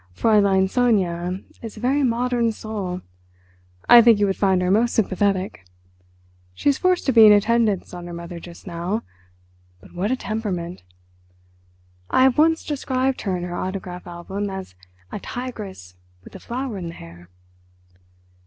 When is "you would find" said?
4.19-4.59